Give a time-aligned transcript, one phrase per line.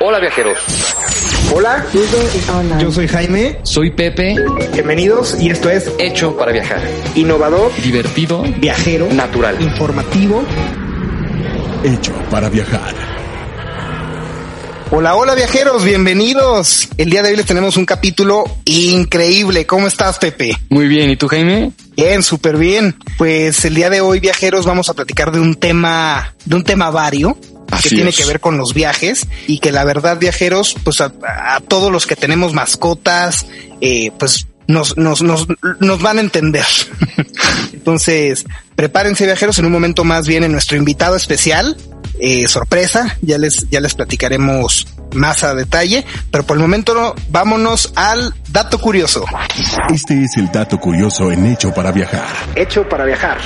[0.00, 0.58] Hola viajeros.
[1.52, 1.84] Hola,
[2.80, 3.58] yo soy Jaime.
[3.64, 4.34] Soy Pepe.
[4.72, 6.80] Bienvenidos y esto es Hecho para viajar.
[7.14, 8.42] Innovador, Divertido.
[8.58, 9.60] viajero, Natural.
[9.60, 10.42] informativo.
[11.84, 12.94] Hecho para viajar.
[14.90, 16.88] Hola, hola viajeros, bienvenidos.
[16.96, 19.66] El día de hoy les tenemos un capítulo increíble.
[19.66, 20.56] ¿Cómo estás, Pepe?
[20.70, 21.10] Muy bien.
[21.10, 21.72] ¿Y tú, Jaime?
[21.94, 22.96] Bien, súper bien.
[23.18, 26.88] Pues el día de hoy, viajeros, vamos a platicar de un tema, de un tema
[26.90, 27.36] vario.
[27.70, 28.16] Así que tiene es.
[28.16, 32.06] que ver con los viajes y que la verdad viajeros, pues a, a todos los
[32.06, 33.46] que tenemos mascotas,
[33.80, 35.46] eh, pues nos, nos, nos,
[35.80, 36.66] nos van a entender.
[37.72, 38.44] Entonces,
[38.76, 41.76] prepárense viajeros en un momento más bien en nuestro invitado especial,
[42.20, 47.14] eh, sorpresa, ya les, ya les platicaremos más a detalle, pero por el momento no,
[47.30, 49.24] vámonos al dato curioso.
[49.92, 52.26] Este es el dato curioso en Hecho para viajar.
[52.54, 53.38] Hecho para viajar.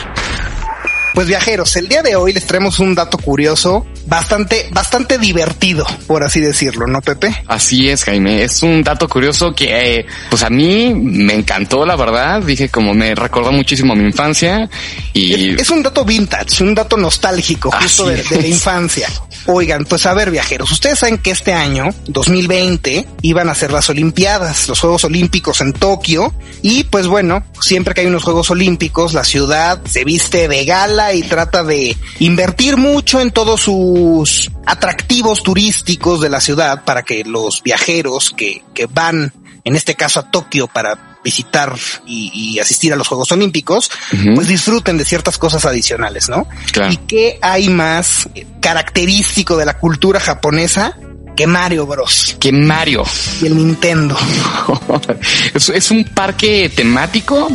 [1.14, 6.22] Pues viajeros, el día de hoy les traemos un dato curioso, bastante, bastante divertido, por
[6.22, 7.34] así decirlo, ¿no, Pepe?
[7.46, 8.42] Así es, Jaime.
[8.42, 12.42] Es un dato curioso que, eh, pues a mí me encantó, la verdad.
[12.42, 14.68] Dije como me recordó muchísimo a mi infancia
[15.12, 19.08] y Es, es un dato vintage, un dato nostálgico, justo de, de la infancia.
[19.46, 23.90] Oigan, pues a ver, viajeros, ustedes saben que este año, 2020, iban a ser las
[23.90, 29.14] Olimpiadas, los Juegos Olímpicos en Tokio, y pues bueno, siempre que hay unos Juegos Olímpicos,
[29.14, 35.42] la ciudad se viste de gala y trata de invertir mucho en todos sus atractivos
[35.42, 39.32] turísticos de la ciudad para que los viajeros que, que van,
[39.64, 41.74] en este caso a Tokio, para visitar
[42.06, 43.90] y, y asistir a los Juegos Olímpicos,
[44.34, 46.46] pues disfruten de ciertas cosas adicionales, ¿no?
[46.72, 46.92] Claro.
[46.92, 48.28] ¿Y qué hay más
[48.60, 50.96] característico de la cultura japonesa
[51.36, 52.36] que Mario Bros.
[52.38, 53.04] que Mario.
[53.40, 54.16] y el Nintendo?
[55.54, 57.48] es, es un parque temático.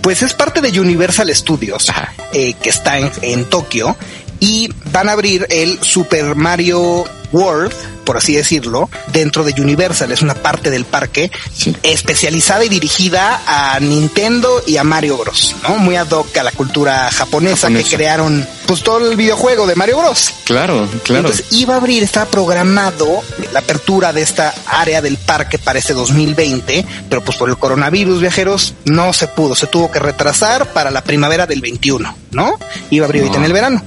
[0.00, 1.92] Pues es parte de Universal Studios,
[2.32, 3.94] eh, que está en, en Tokio,
[4.38, 7.72] y van a abrir el Super Mario World,
[8.04, 10.10] por así decirlo, dentro de Universal.
[10.12, 11.76] Es una parte del parque Sí.
[11.82, 15.76] especializada y dirigida a Nintendo y a Mario Bros, ¿no?
[15.76, 17.90] Muy ad hoc a la cultura japonesa, Japonesa.
[17.90, 20.32] que crearon pues todo el videojuego de Mario Bros.
[20.44, 21.28] Claro, claro.
[21.28, 23.22] Entonces iba a abrir, estaba programado
[23.52, 28.20] la apertura de esta área del parque para este 2020, pero pues por el coronavirus
[28.20, 32.58] viajeros no se pudo, se tuvo que retrasar para la primavera del 21, ¿no?
[32.90, 33.44] Iba a abrir ahorita No.
[33.44, 33.82] en el verano.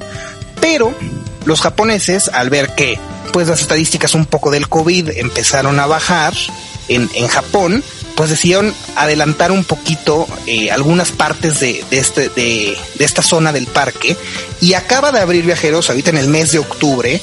[0.62, 0.94] Pero
[1.46, 3.00] los japoneses, al ver que
[3.32, 6.34] pues las estadísticas un poco del COVID empezaron a bajar
[6.88, 7.84] en, en Japón,
[8.16, 13.52] pues decidieron adelantar un poquito eh, algunas partes de, de este, de, de esta zona
[13.52, 14.16] del parque
[14.62, 17.22] y acaba de abrir viajeros ahorita en el mes de octubre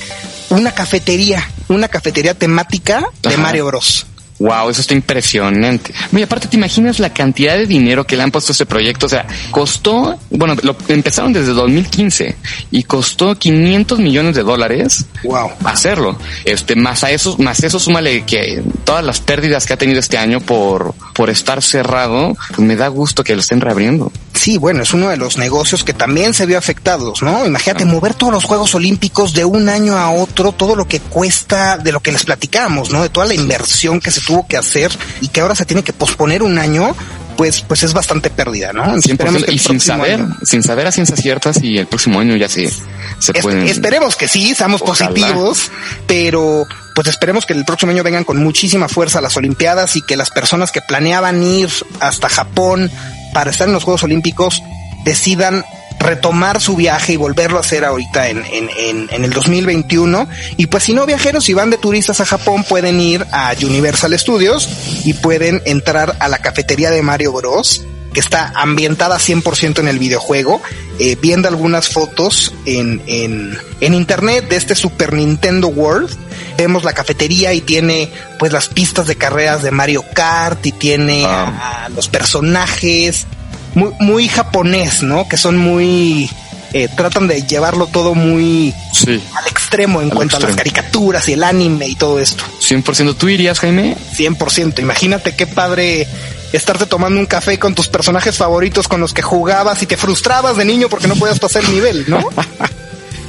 [0.50, 3.38] una cafetería, una cafetería temática de Ajá.
[3.38, 4.06] Mario Bros.
[4.40, 5.92] Wow, eso está impresionante.
[6.14, 9.04] Oye, aparte, ¿te imaginas la cantidad de dinero que le han puesto a ese proyecto?
[9.04, 12.36] O sea, costó, bueno, lo empezaron desde 2015
[12.70, 15.50] y costó 500 millones de dólares Wow.
[15.64, 16.18] hacerlo.
[16.46, 20.16] Este, más a eso, más eso súmale que todas las pérdidas que ha tenido este
[20.16, 24.10] año por, por estar cerrado, pues me da gusto que lo estén reabriendo.
[24.40, 27.44] Sí, bueno, es uno de los negocios que también se vio afectados, ¿no?
[27.44, 31.76] Imagínate mover todos los Juegos Olímpicos de un año a otro, todo lo que cuesta,
[31.76, 33.02] de lo que les platicamos, ¿no?
[33.02, 34.90] De toda la inversión que se tuvo que hacer
[35.20, 36.96] y que ahora se tiene que posponer un año,
[37.36, 38.84] pues, pues es bastante pérdida, ¿no?
[38.84, 41.86] 100%, Esperemos que el y sin saber, año- sin saber a ciencias ciertas y el
[41.86, 42.70] próximo año ya se,
[43.18, 43.68] se pueden.
[43.68, 45.10] esperemos que sí, seamos Ojalá.
[45.10, 45.70] positivos,
[46.06, 50.16] pero pues esperemos que el próximo año vengan con muchísima fuerza las Olimpiadas y que
[50.16, 52.90] las personas que planeaban ir hasta Japón
[53.32, 54.62] para estar en los Juegos Olímpicos
[55.04, 55.64] decidan
[55.98, 60.28] retomar su viaje y volverlo a hacer ahorita en, en, en, en el 2021.
[60.56, 64.18] Y pues si no viajeros, si van de turistas a Japón, pueden ir a Universal
[64.18, 64.68] Studios
[65.04, 67.82] y pueden entrar a la cafetería de Mario Bros
[68.12, 70.60] que está ambientada 100% en el videojuego,
[70.98, 76.10] eh, viendo algunas fotos en, en, en internet de este Super Nintendo World.
[76.56, 81.24] Vemos la cafetería y tiene pues las pistas de carreras de Mario Kart y tiene
[81.24, 83.26] a, a los personajes
[83.74, 85.28] muy, muy japonés, ¿no?
[85.28, 86.28] Que son muy...
[86.72, 91.28] eh, tratan de llevarlo todo muy Sí, al extremo en Al cuanto a las caricaturas
[91.28, 92.44] y el anime y todo esto.
[92.60, 93.16] 100%.
[93.16, 93.96] ¿Tú irías, Jaime?
[94.16, 94.80] 100%.
[94.80, 96.06] Imagínate qué padre
[96.52, 100.56] estarte tomando un café con tus personajes favoritos con los que jugabas y te frustrabas
[100.56, 102.18] de niño porque no podías pasar el nivel, ¿no?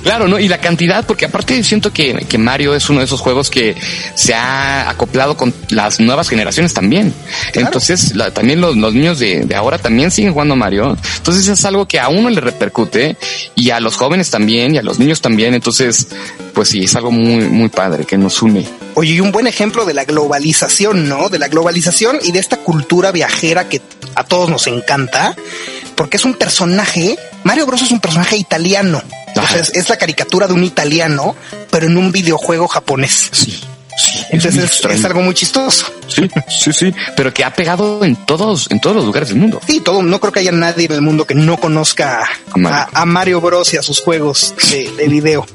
[0.03, 0.39] Claro, ¿no?
[0.39, 3.75] Y la cantidad, porque aparte siento que, que Mario es uno de esos juegos que
[4.15, 7.13] se ha acoplado con las nuevas generaciones también.
[7.51, 7.67] Claro.
[7.67, 10.97] Entonces, la- también los, los niños de, de ahora también siguen jugando Mario.
[11.17, 13.15] Entonces es algo que a uno le repercute
[13.55, 15.53] y a los jóvenes también y a los niños también.
[15.53, 16.07] Entonces,
[16.53, 18.65] pues sí, es algo muy, muy padre que nos une.
[18.95, 21.29] Oye, y un buen ejemplo de la globalización, ¿no?
[21.29, 23.81] De la globalización y de esta cultura viajera que
[24.15, 25.35] a todos nos encanta,
[25.95, 29.01] porque es un personaje, Mario Bros es un personaje italiano,
[29.73, 31.35] Es la caricatura de un italiano,
[31.69, 33.29] pero en un videojuego japonés.
[33.31, 33.61] Sí.
[33.97, 35.85] Sí, Entonces es, es, algo muy chistoso.
[36.07, 39.59] Sí, sí, sí, pero que ha pegado en todos, en todos los lugares del mundo.
[39.67, 42.87] Sí, todo, no creo que haya nadie en el mundo que no conozca a Mario,
[42.93, 45.45] a, a Mario Bros y a sus juegos de, de, video.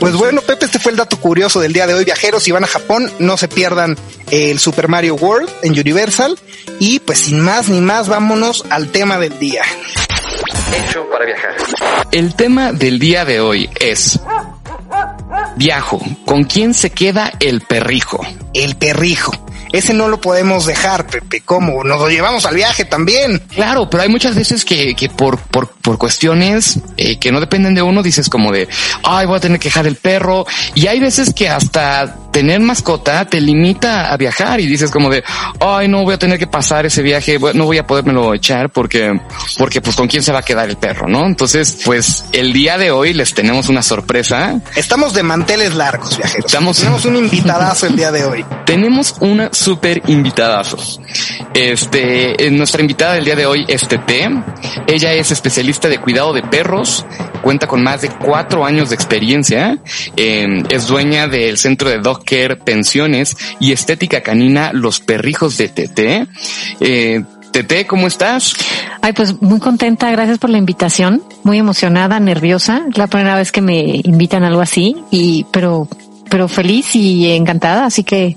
[0.00, 2.04] Pues bueno, Pepe, este fue el dato curioso del día de hoy.
[2.04, 3.96] Viajeros, si van a Japón, no se pierdan
[4.30, 6.38] el Super Mario World en Universal.
[6.80, 9.62] Y pues sin más ni más, vámonos al tema del día.
[10.72, 11.54] Hecho para viajar.
[12.12, 14.18] El tema del día de hoy es
[15.56, 16.00] Viajo.
[16.24, 18.20] ¿Con quién se queda el perrijo?
[18.52, 19.32] El perrijo.
[19.72, 21.42] Ese no lo podemos dejar, Pepe.
[21.44, 21.82] ¿Cómo?
[21.84, 23.42] Nos lo llevamos al viaje también.
[23.54, 27.74] Claro, pero hay muchas veces que, que por, por, por cuestiones eh, que no dependen
[27.74, 28.68] de uno, dices como de,
[29.02, 30.46] ay, voy a tener que dejar el perro.
[30.74, 35.24] Y hay veces que hasta tener mascota te limita a viajar y dices como de,
[35.58, 39.18] ay, no voy a tener que pasar ese viaje, no voy a podérmelo echar porque,
[39.56, 41.24] porque pues con quién se va a quedar el perro, ¿no?
[41.24, 44.60] Entonces, pues el día de hoy les tenemos una sorpresa.
[44.74, 46.46] Estamos de manteles largos, viajeros.
[46.46, 46.76] Estamos...
[46.76, 48.44] Tenemos un invitadazo el día de hoy.
[48.66, 51.00] Tenemos una súper invitadazos.
[51.54, 54.28] Este, nuestra invitada del día de hoy es Tete.
[54.88, 57.06] Ella es especialista de cuidado de perros,
[57.42, 59.78] cuenta con más de cuatro años de experiencia,
[60.16, 65.68] eh, es dueña del centro de Dog Care Pensiones y Estética Canina Los Perrijos de
[65.68, 66.26] Tete.
[66.80, 67.22] Eh,
[67.56, 68.52] Tete, ¿cómo estás?
[69.00, 73.50] Ay, pues muy contenta, gracias por la invitación, muy emocionada, nerviosa, es la primera vez
[73.50, 75.88] que me invitan a algo así, y pero
[76.28, 78.36] pero feliz y encantada, así que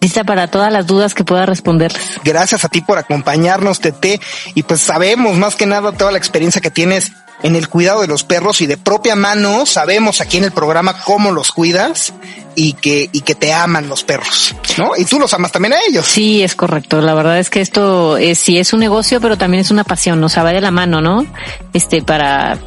[0.00, 2.18] lista para todas las dudas que pueda responderles.
[2.24, 4.18] Gracias a ti por acompañarnos, Tete,
[4.56, 8.06] y pues sabemos más que nada toda la experiencia que tienes en el cuidado de
[8.06, 12.12] los perros y de propia mano sabemos aquí en el programa cómo los cuidas
[12.54, 14.92] y que, y que te aman los perros, ¿no?
[14.96, 16.06] Y tú los amas también a ellos.
[16.06, 17.02] Sí, es correcto.
[17.02, 20.24] La verdad es que esto es, sí es un negocio, pero también es una pasión,
[20.24, 21.26] o sea, va de la mano, ¿no?
[21.74, 22.58] Este, para,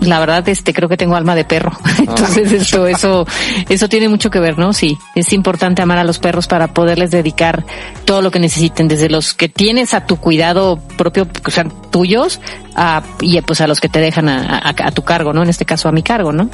[0.00, 1.72] la verdad, este, creo que tengo alma de perro.
[1.98, 3.26] Entonces, esto, eso,
[3.68, 4.72] eso tiene mucho que ver, ¿no?
[4.72, 7.64] Sí, es importante amar a los perros para poderles dedicar
[8.04, 12.40] todo lo que necesiten, desde los que tienes a tu cuidado propio, o sea, tuyos,
[12.74, 15.42] a, y pues a los que te dejan a, a, a tu cargo, ¿no?
[15.42, 16.48] En este caso, a mi cargo, ¿no?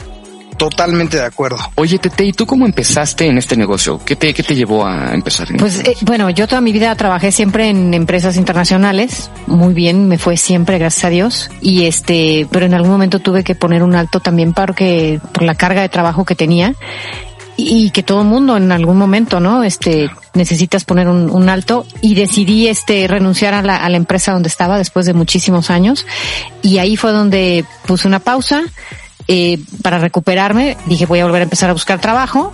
[0.56, 1.58] Totalmente de acuerdo.
[1.74, 4.00] Oye, Tete, ¿y tú cómo empezaste en este negocio?
[4.04, 5.50] ¿Qué te, qué te llevó a empezar?
[5.50, 9.30] En pues eh, bueno, yo toda mi vida trabajé siempre en empresas internacionales.
[9.46, 11.50] Muy bien, me fue siempre, gracias a Dios.
[11.60, 15.54] Y este, pero en algún momento tuve que poner un alto también porque, por la
[15.54, 16.74] carga de trabajo que tenía
[17.58, 19.62] y que todo el mundo en algún momento, ¿no?
[19.62, 24.32] Este, necesitas poner un, un, alto y decidí este renunciar a la, a la empresa
[24.32, 26.06] donde estaba después de muchísimos años
[26.62, 28.62] y ahí fue donde puse una pausa
[29.28, 32.52] eh, para recuperarme, dije voy a volver a empezar a buscar trabajo.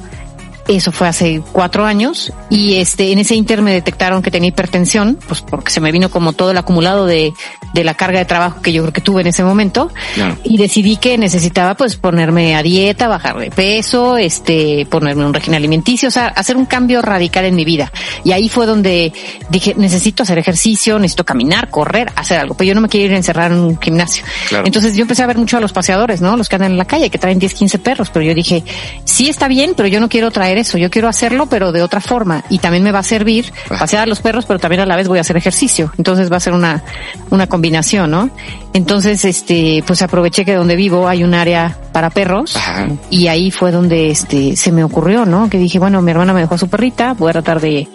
[0.69, 5.19] Eso fue hace cuatro años y este en ese inter me detectaron que tenía hipertensión,
[5.27, 7.33] pues porque se me vino como todo el acumulado de,
[7.75, 10.37] de la carga de trabajo que yo creo que tuve en ese momento Claro.
[10.45, 15.57] y decidí que necesitaba pues ponerme a dieta, bajar de peso, este ponerme un régimen
[15.57, 17.91] alimenticio, o sea, hacer un cambio radical en mi vida.
[18.25, 19.13] Y ahí fue donde
[19.51, 23.13] dije necesito hacer ejercicio, necesito caminar, correr, hacer algo, pero yo no me quiero ir
[23.15, 24.25] a encerrar en un gimnasio.
[24.49, 24.67] Claro.
[24.67, 26.37] Entonces yo empecé a ver mucho a los paseadores, ¿no?
[26.37, 28.63] Los que andan en la calle, que traen 10, 15 perros, pero yo dije,
[29.05, 32.01] sí está bien, pero yo no quiero traer eso, yo quiero hacerlo, pero de otra
[32.01, 32.43] forma.
[32.49, 35.09] Y también me va a servir pasear a los perros, pero también a la vez
[35.09, 35.93] voy a hacer ejercicio.
[35.99, 36.83] Entonces va a ser una,
[37.31, 38.31] una combinación, ¿no?
[38.73, 42.89] Entonces, este, pues aproveché que donde vivo hay un área para perros Ajá.
[43.11, 45.51] y ahí fue donde, este, se me ocurrió, ¿no?
[45.51, 47.89] Que dije, bueno, mi hermana me dejó a su perrita, voy a tratar de,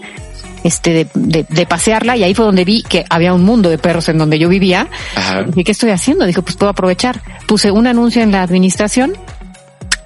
[0.63, 3.77] este, de, de, de, pasearla y ahí fue donde vi que había un mundo de
[3.77, 4.87] perros en donde yo vivía.
[5.15, 5.43] Ajá.
[5.43, 6.25] Dije, ¿qué estoy haciendo?
[6.25, 7.21] Dije, pues puedo aprovechar.
[7.47, 9.13] Puse un anuncio en la administración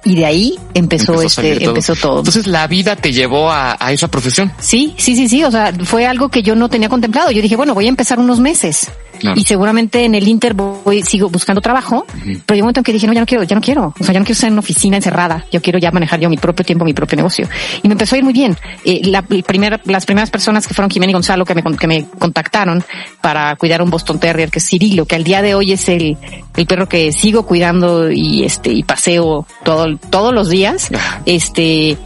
[0.04, 2.18] y de ahí empezó, este, empezó todo.
[2.18, 4.52] Entonces la vida te llevó a, a esa profesión.
[4.58, 5.44] Sí, sí, sí, sí.
[5.44, 7.30] O sea, fue algo que yo no tenía contemplado.
[7.30, 8.88] Yo dije, bueno, voy a empezar unos meses.
[9.18, 9.40] Claro.
[9.40, 12.92] Y seguramente en el Inter voy, sigo buscando trabajo, pero llegó un momento en que
[12.92, 13.94] dije, no, ya no quiero, ya no quiero.
[13.98, 15.44] O sea, ya no quiero estar en una oficina encerrada.
[15.50, 17.48] Yo quiero ya manejar yo mi propio tiempo, mi propio negocio.
[17.82, 18.56] Y me empezó a ir muy bien.
[18.84, 21.86] Eh, la, el primer, las primeras personas que fueron Jimena y Gonzalo que me, que
[21.86, 22.84] me contactaron
[23.20, 26.16] para cuidar un Boston Terrier, que es Cirilo, que al día de hoy es el,
[26.56, 30.90] el perro que sigo cuidando y este, y paseo todo, todos los días.
[31.26, 31.96] Este,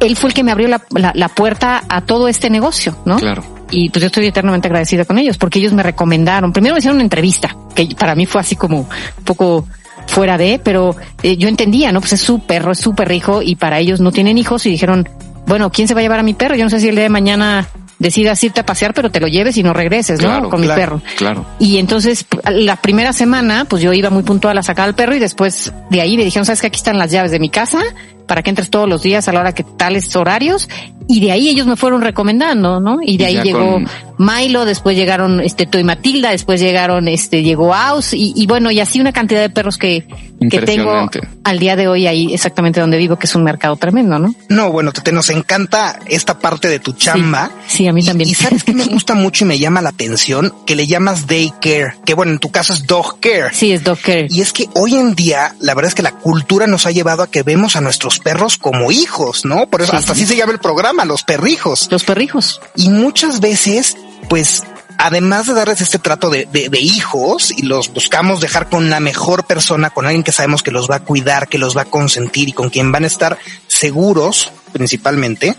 [0.00, 3.16] él fue el que me abrió la, la, la puerta a todo este negocio, ¿no?
[3.18, 6.52] Claro y pues yo estoy eternamente agradecida con ellos porque ellos me recomendaron.
[6.52, 9.66] Primero me hicieron una entrevista que para mí fue así como un poco
[10.06, 12.00] fuera de, pero eh, yo entendía, ¿no?
[12.00, 15.08] Pues es su perro, es su perrijo y para ellos no tienen hijos y dijeron,
[15.46, 16.54] bueno, ¿quién se va a llevar a mi perro?
[16.54, 17.66] Yo no sé si el día de mañana
[17.98, 20.28] decidas irte a pasear, pero te lo lleves y no regreses, ¿no?
[20.28, 21.02] Claro, Con claro, mi perro.
[21.16, 21.46] Claro.
[21.58, 25.20] Y entonces, la primera semana, pues yo iba muy puntual a sacar al perro y
[25.20, 27.80] después de ahí me dijeron, sabes que aquí están las llaves de mi casa
[28.26, 30.68] para que entres todos los días a la hora que tales horarios
[31.08, 32.98] y de ahí ellos me fueron recomendando, ¿no?
[33.02, 33.80] Y de ahí llegó
[34.18, 38.80] Milo, después llegaron este Toy Matilda, después llegaron este llegó Aus y, y bueno, y
[38.80, 40.06] así una cantidad de perros que,
[40.50, 41.08] que tengo
[41.44, 44.34] al día de hoy ahí exactamente donde vivo, que es un mercado tremendo, ¿no?
[44.48, 47.50] No, bueno, te, nos encanta esta parte de tu chamba.
[47.66, 48.28] Sí, a mí también.
[48.28, 51.52] Y, sabes que me gusta mucho y me llama la atención que le llamas day
[51.60, 53.52] care, que bueno, en tu caso es dog care.
[53.52, 54.26] Sí, es dog care.
[54.30, 57.22] Y es que hoy en día, la verdad es que la cultura nos ha llevado
[57.22, 59.66] a que vemos a nuestros perros como hijos, ¿no?
[59.66, 61.88] Por eso hasta así se llama el programa, los perrijos.
[61.90, 62.60] Los perrijos.
[62.76, 63.96] Y muchas veces,
[64.28, 64.62] pues
[64.98, 69.44] además de darles este trato de, de, hijos y los buscamos dejar con la mejor
[69.44, 72.48] persona, con alguien que sabemos que los va a cuidar, que los va a consentir
[72.48, 75.56] y con quien van a estar seguros principalmente,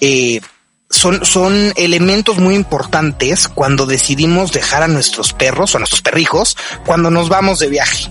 [0.00, 0.40] eh,
[0.88, 6.56] son, son elementos muy importantes cuando decidimos dejar a nuestros perros o a nuestros perrijos
[6.84, 8.10] cuando nos vamos de viaje.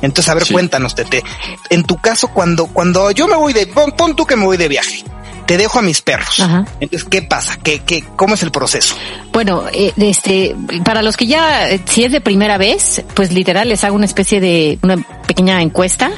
[0.00, 1.22] Entonces, a ver, cuéntanos, Tete.
[1.70, 4.56] En tu caso, cuando, cuando yo me voy de, pon, pon tú que me voy
[4.56, 5.04] de viaje
[5.46, 6.40] te dejo a mis perros.
[6.80, 7.58] Entonces, ¿qué pasa?
[7.62, 8.96] ¿Qué, qué, ¿Cómo es el proceso?
[9.32, 13.84] Bueno, eh, este, para los que ya, si es de primera vez, pues literal les
[13.84, 14.96] hago una especie de una
[15.26, 16.10] pequeña encuesta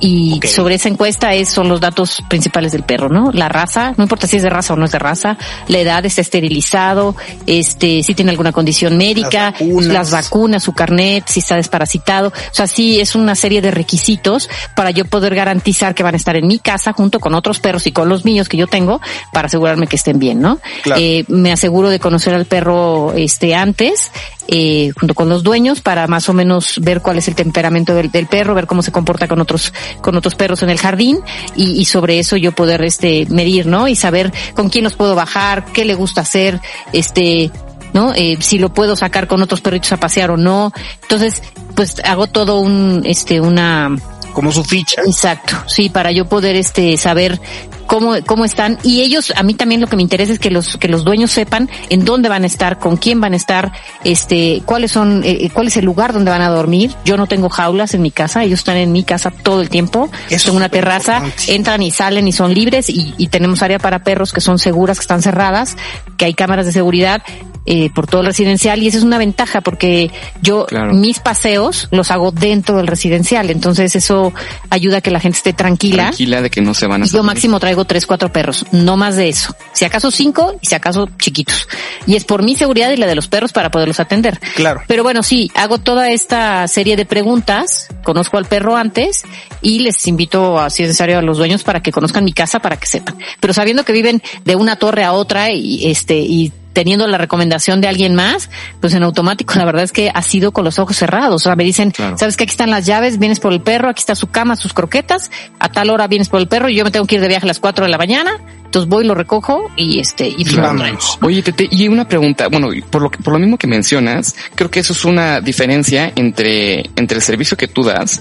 [0.00, 3.30] y sobre esa encuesta es, son los datos principales del perro, ¿no?
[3.32, 6.04] La raza, no importa si es de raza o no es de raza, la edad,
[6.04, 12.28] está esterilizado, este, si tiene alguna condición médica, las vacunas, su carnet, si está desparasitado,
[12.28, 16.16] o sea, sí es una serie de requisitos para yo poder garantizar que van a
[16.16, 19.00] estar en mi casa junto con otros perros y con los míos que yo tengo
[19.32, 20.58] para asegurarme que estén bien, ¿no?
[20.96, 24.10] Eh, me aseguro de conocer al perro este antes,
[24.48, 28.10] eh, junto con los dueños para más o menos ver cuál es el temperamento del,
[28.26, 31.20] perro, ver cómo se comporta con otros con otros perros en el jardín
[31.56, 33.88] y, y, sobre eso yo poder este medir, ¿no?
[33.88, 36.60] Y saber con quién los puedo bajar, qué le gusta hacer,
[36.92, 37.50] este,
[37.94, 38.12] ¿no?
[38.14, 40.72] Eh, si lo puedo sacar con otros perritos a pasear o no.
[41.02, 41.42] Entonces,
[41.74, 43.96] pues hago todo un, este, una,
[44.34, 45.00] como su ficha.
[45.06, 47.40] Exacto, sí, para yo poder este saber
[47.86, 48.78] cómo, cómo están.
[48.82, 51.30] Y ellos, a mí también lo que me interesa es que los, que los dueños
[51.30, 53.72] sepan en dónde van a estar, con quién van a estar,
[54.02, 56.94] este, cuáles son, eh, cuál es el lugar donde van a dormir.
[57.04, 60.10] Yo no tengo jaulas en mi casa, ellos están en mi casa todo el tiempo.
[60.28, 64.32] Es una terraza, entran y salen y son libres y, y tenemos área para perros
[64.32, 65.76] que son seguras, que están cerradas,
[66.16, 67.22] que hay cámaras de seguridad
[67.66, 70.10] eh, por todo el residencial y esa es una ventaja porque
[70.42, 74.23] yo mis paseos los hago dentro del residencial, entonces eso
[74.70, 76.04] ayuda a que la gente esté tranquila.
[76.04, 77.06] Tranquila de que no se van a.
[77.06, 79.54] Yo máximo traigo tres, cuatro perros, no más de eso.
[79.72, 81.68] Si acaso cinco y si acaso chiquitos.
[82.06, 84.40] Y es por mi seguridad y la de los perros para poderlos atender.
[84.54, 84.82] Claro.
[84.86, 89.22] Pero bueno, sí, hago toda esta serie de preguntas, conozco al perro antes
[89.62, 92.60] y les invito, a, si es necesario, a los dueños para que conozcan mi casa
[92.60, 93.18] para que sepan.
[93.40, 97.80] Pero sabiendo que viven de una torre a otra y este y teniendo la recomendación
[97.80, 98.50] de alguien más,
[98.80, 101.36] pues en automático la verdad es que ha sido con los ojos cerrados.
[101.36, 104.00] O sea, me dicen, sabes que aquí están las llaves, vienes por el perro, aquí
[104.00, 106.90] está su cama, sus croquetas, a tal hora vienes por el perro y yo me
[106.90, 108.32] tengo que ir de viaje a las cuatro de la mañana,
[108.74, 111.16] entonces voy, lo recojo y este, y vamos.
[111.22, 114.80] Oye, Tete, y una pregunta, bueno, por lo por lo mismo que mencionas, creo que
[114.80, 118.20] eso es una diferencia entre, entre el servicio que tú das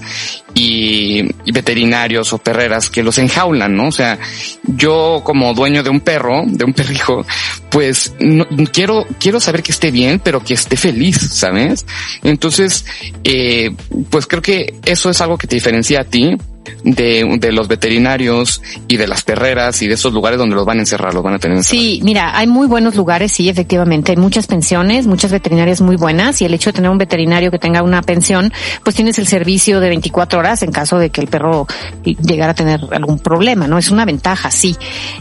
[0.54, 3.88] y, veterinarios o perreras que los enjaulan, ¿no?
[3.88, 4.20] O sea,
[4.64, 7.26] yo como dueño de un perro, de un perrijo,
[7.72, 11.84] pues no, quiero, quiero saber que esté bien, pero que esté feliz, ¿sabes?
[12.22, 12.86] Entonces,
[13.24, 13.72] eh,
[14.12, 16.38] pues creo que eso es algo que te diferencia a ti
[16.84, 20.78] de, de, los veterinarios y de las perreras y de esos lugares donde los van
[20.78, 24.12] a encerrar, los van a tener Sí, mira, hay muy buenos lugares, sí, efectivamente.
[24.12, 27.60] Hay muchas pensiones, muchas veterinarias muy buenas y el hecho de tener un veterinario que
[27.60, 28.52] tenga una pensión,
[28.84, 31.68] pues tienes el servicio de 24 horas en caso de que el perro
[32.04, 33.78] llegara a tener algún problema, ¿no?
[33.78, 34.76] Es una ventaja, sí.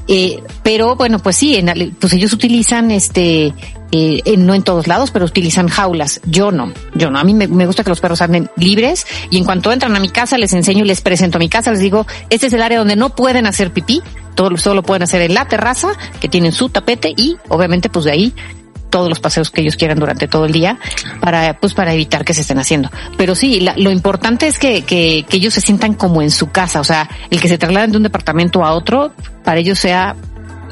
[0.08, 3.52] Eh, pero bueno, pues sí, en, pues ellos utilizan este
[3.94, 6.20] eh, no en todos lados, pero utilizan jaulas.
[6.24, 7.18] Yo no, yo no.
[7.18, 10.08] A mí me, gusta que los perros anden libres y en cuanto entran a mi
[10.08, 12.78] casa les enseño y les presento a mi casa, les digo, este es el área
[12.78, 14.02] donde no pueden hacer pipí,
[14.34, 18.06] todo solo lo pueden hacer en la terraza, que tienen su tapete y obviamente pues
[18.06, 18.34] de ahí
[18.88, 20.78] todos los paseos que ellos quieran durante todo el día
[21.20, 22.90] para pues para evitar que se estén haciendo.
[23.18, 26.80] Pero sí, lo importante es que, que, que ellos se sientan como en su casa,
[26.80, 29.12] o sea, el que se trasladen de un departamento a otro,
[29.44, 30.16] para ellos sea,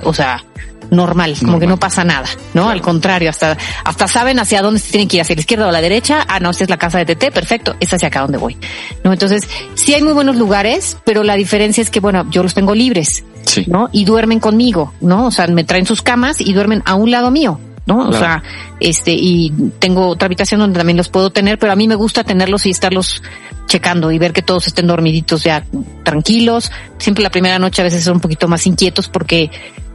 [0.04, 0.42] o sea,
[0.90, 2.68] normal, como que no pasa nada, ¿no?
[2.68, 5.72] Al contrario, hasta, hasta saben hacia dónde se tienen que ir, hacia la izquierda o
[5.72, 6.24] la derecha.
[6.28, 8.56] Ah, no, esta es la casa de TT, perfecto, es hacia acá donde voy,
[9.04, 9.12] ¿no?
[9.12, 12.74] Entonces, sí hay muy buenos lugares, pero la diferencia es que, bueno, yo los tengo
[12.74, 13.24] libres,
[13.66, 13.88] ¿no?
[13.92, 15.26] Y duermen conmigo, ¿no?
[15.26, 17.60] O sea, me traen sus camas y duermen a un lado mío.
[17.86, 18.08] ¿no?
[18.08, 18.42] O sea,
[18.78, 22.22] este, y tengo otra habitación donde también los puedo tener, pero a mí me gusta
[22.22, 23.20] tenerlos y estarlos
[23.66, 25.64] checando y ver que todos estén dormiditos ya
[26.04, 26.70] tranquilos.
[26.98, 29.50] Siempre la primera noche a veces son un poquito más inquietos porque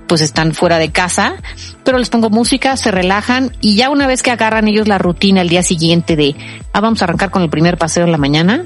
[0.07, 1.35] pues están fuera de casa,
[1.83, 5.41] pero les pongo música, se relajan y ya una vez que agarran ellos la rutina
[5.41, 6.35] el día siguiente de,
[6.73, 8.65] ah, vamos a arrancar con el primer paseo en la mañana,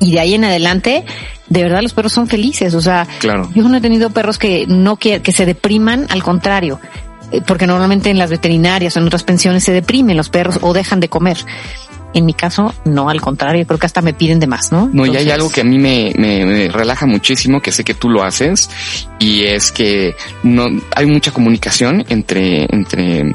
[0.00, 1.04] y de ahí en adelante,
[1.48, 2.74] de verdad los perros son felices.
[2.74, 3.50] O sea, claro.
[3.52, 6.80] yo no he tenido perros que no que, que se depriman, al contrario
[7.30, 10.72] eh, porque normalmente en las veterinarias o en otras pensiones se deprimen los perros o
[10.72, 11.38] dejan de comer.
[12.14, 14.88] En mi caso, no, al contrario, creo que hasta me piden de más, ¿no?
[14.92, 17.94] No, y hay algo que a mí me, me, me, relaja muchísimo, que sé que
[17.94, 18.70] tú lo haces,
[19.18, 23.34] y es que no hay mucha comunicación entre, entre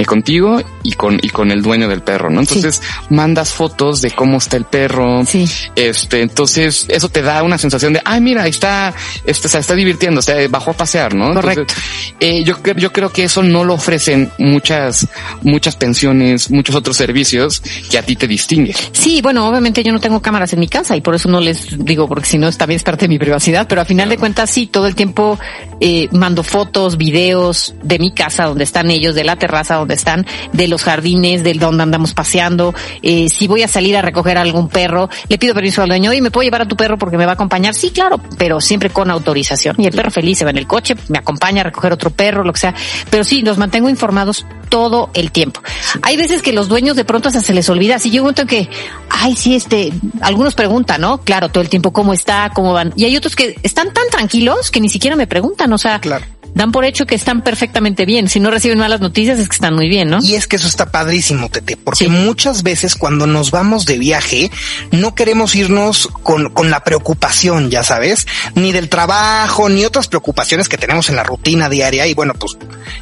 [0.00, 2.40] eh, contigo y con, y con el dueño del perro, ¿no?
[2.40, 3.14] Entonces sí.
[3.14, 5.24] mandas fotos de cómo está el perro.
[5.26, 5.46] Sí.
[5.76, 8.94] Este, entonces eso te da una sensación de, ay, mira, ahí está,
[9.26, 11.34] este, se está divirtiendo, se bajó a pasear, ¿no?
[11.34, 11.60] Correcto.
[11.60, 15.06] Entonces, eh, yo, yo creo que eso no lo ofrecen muchas,
[15.42, 18.74] muchas pensiones, muchos otros servicios que a ti te distinguen.
[18.92, 21.84] Sí, bueno, obviamente yo no tengo cámaras en mi casa y por eso no les
[21.84, 24.16] digo, porque si no también es parte de mi privacidad, pero a final claro.
[24.16, 25.38] de cuentas sí, todo el tiempo
[25.80, 30.26] eh, mando fotos, videos de mi casa, donde están ellos, de la terraza donde están,
[30.52, 32.74] de los jardines, de donde andamos paseando.
[33.02, 36.12] Eh, si voy a salir a recoger a algún perro, le pido permiso al dueño
[36.12, 37.74] y me puedo llevar a tu perro porque me va a acompañar.
[37.74, 39.76] Sí, claro, pero siempre con autorización.
[39.78, 42.44] Y el perro feliz se va en el coche, me acompaña a recoger otro perro,
[42.44, 42.74] lo que sea.
[43.10, 45.62] Pero sí, los mantengo informados todo el tiempo.
[46.02, 47.98] Hay veces que los dueños de pronto hasta se les olvida.
[47.98, 48.68] Si yo cuento que,
[49.08, 51.18] ay, sí, este, algunos preguntan, ¿no?
[51.18, 52.92] Claro, todo el tiempo cómo está, cómo van.
[52.96, 56.24] Y hay otros que están tan tranquilos que ni siquiera me preguntan, o sea, claro
[56.54, 58.28] dan por hecho que están perfectamente bien.
[58.28, 60.18] Si no reciben malas noticias es que están muy bien, ¿no?
[60.22, 62.10] Y es que eso está padrísimo, Tete, porque sí.
[62.10, 64.50] muchas veces cuando nos vamos de viaje
[64.90, 70.68] no queremos irnos con, con la preocupación, ya sabes, ni del trabajo, ni otras preocupaciones
[70.68, 72.56] que tenemos en la rutina diaria y bueno, pues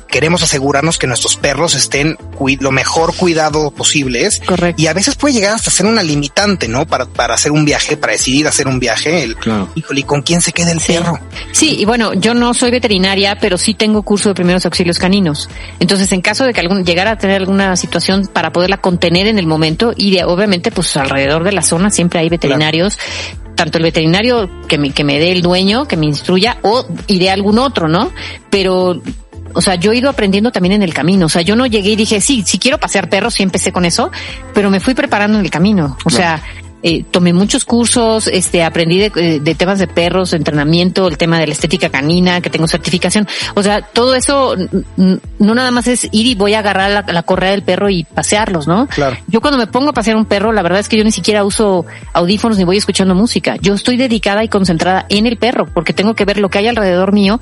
[0.09, 2.17] queremos asegurarnos que nuestros perros estén
[2.61, 4.41] lo mejor cuidado posibles.
[4.45, 4.81] Correcto.
[4.81, 6.87] Y a veces puede llegar hasta ser una limitante, ¿no?
[6.87, 9.23] Para, para hacer un viaje, para decidir hacer un viaje.
[9.23, 9.69] El, claro.
[9.75, 10.95] Híjole, ¿y con quién se queda el sí.
[10.95, 11.19] perro?
[11.53, 15.49] Sí, y bueno, yo no soy veterinaria, pero sí tengo curso de primeros auxilios caninos.
[15.81, 19.39] Entonces, en caso de que algún, llegara a tener alguna situación para poderla contener en
[19.39, 22.97] el momento, y de, obviamente, pues alrededor de la zona siempre hay veterinarios.
[22.97, 23.49] Claro.
[23.55, 27.31] Tanto el veterinario que me, que me dé el dueño, que me instruya, o iré
[27.31, 28.13] a algún otro, ¿no?
[28.51, 29.03] Pero
[29.53, 31.27] o sea, yo he ido aprendiendo también en el camino.
[31.27, 33.85] O sea, yo no llegué y dije, sí, si quiero pasear perros, sí empecé con
[33.85, 34.11] eso,
[34.55, 35.97] pero me fui preparando en el camino.
[36.05, 36.43] O sea,
[36.83, 41.39] eh, tomé muchos cursos, este, aprendí de, de, temas de perros, de entrenamiento, el tema
[41.39, 43.27] de la estética canina, que tengo certificación.
[43.55, 44.55] O sea, todo eso
[44.97, 48.05] no nada más es ir y voy a agarrar la, la correa del perro y
[48.05, 48.87] pasearlos, ¿no?
[48.87, 49.17] Claro.
[49.27, 51.45] Yo cuando me pongo a pasear un perro, la verdad es que yo ni siquiera
[51.45, 53.57] uso audífonos ni voy escuchando música.
[53.61, 56.69] Yo estoy dedicada y concentrada en el perro, porque tengo que ver lo que hay
[56.69, 57.41] alrededor mío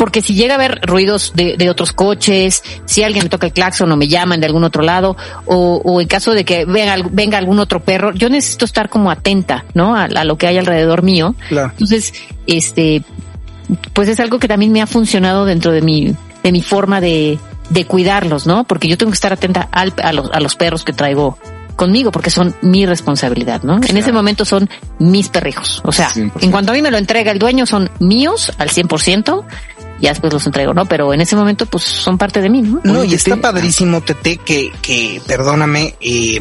[0.00, 3.52] porque si llega a haber ruidos de, de, otros coches, si alguien me toca el
[3.52, 6.96] claxon o me llaman de algún otro lado, o, o en caso de que venga,
[7.10, 9.94] venga, algún otro perro, yo necesito estar como atenta, ¿no?
[9.94, 11.34] A, a lo que hay alrededor mío.
[11.50, 11.68] Claro.
[11.72, 12.14] Entonces,
[12.46, 13.02] este,
[13.92, 17.38] pues es algo que también me ha funcionado dentro de mi, de mi forma de,
[17.68, 18.64] de cuidarlos, ¿no?
[18.64, 21.36] Porque yo tengo que estar atenta al, a, los, a los perros que traigo
[21.76, 23.80] conmigo porque son mi responsabilidad, ¿no?
[23.80, 23.90] Claro.
[23.90, 25.82] En ese momento son mis perrijos.
[25.84, 26.32] O sea, 100%.
[26.40, 29.44] en cuanto a mí me lo entrega el dueño son míos al 100%,
[30.00, 30.86] ya después los entrego, ¿no?
[30.86, 32.80] Pero en ese momento, pues son parte de mí, ¿no?
[32.82, 36.38] No, y está padrísimo, Tete, que, que, perdóname, eh,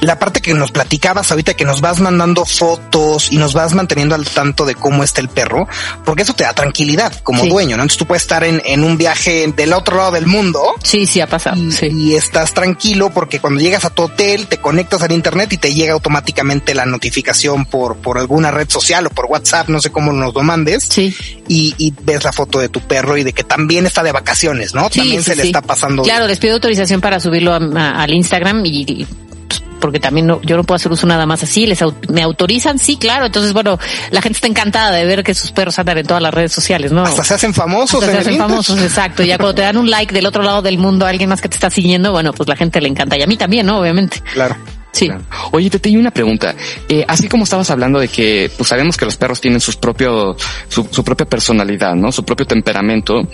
[0.00, 4.14] la parte que nos platicabas ahorita, que nos vas mandando fotos y nos vas manteniendo
[4.14, 5.68] al tanto de cómo está el perro,
[6.04, 7.48] porque eso te da tranquilidad como sí.
[7.48, 7.82] dueño, ¿no?
[7.82, 10.60] Entonces tú puedes estar en, en, un viaje del otro lado del mundo.
[10.82, 11.56] Sí, sí, ha pasado.
[11.56, 11.86] Y, sí.
[11.86, 15.72] y estás tranquilo porque cuando llegas a tu hotel, te conectas al internet y te
[15.72, 20.12] llega automáticamente la notificación por, por alguna red social o por WhatsApp, no sé cómo
[20.12, 20.86] nos lo mandes.
[20.88, 21.14] Sí.
[21.48, 24.74] Y, y ves la foto de tu perro y de que también está de vacaciones,
[24.74, 24.88] ¿no?
[24.90, 25.48] Sí, también sí, se le sí.
[25.48, 26.02] está pasando.
[26.02, 29.06] Claro, les pido autorización para subirlo a, a, al Instagram y, y
[29.48, 32.78] pues, porque también no, yo no puedo hacer uso nada más así, les me autorizan,
[32.78, 33.78] sí, claro, entonces bueno,
[34.10, 36.92] la gente está encantada de ver que sus perros andan en todas las redes sociales,
[36.92, 37.02] ¿no?
[37.02, 38.02] Hasta se hacen famosos.
[38.02, 40.78] Hasta se hacen famosos, exacto, ya cuando te dan un like del otro lado del
[40.78, 43.22] mundo a alguien más que te está siguiendo, bueno, pues la gente le encanta y
[43.22, 43.78] a mí también, ¿no?
[43.78, 44.20] Obviamente.
[44.32, 44.56] Claro.
[44.92, 45.10] Sí.
[45.52, 46.54] Oye, te tengo una pregunta.
[46.88, 50.36] Eh, así como estabas hablando de que, pues sabemos que los perros tienen sus propios,
[50.68, 52.10] su, su propia personalidad, ¿no?
[52.10, 53.28] Su propio temperamento.